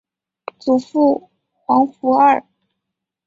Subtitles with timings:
[0.57, 2.43] 祖父黄福二。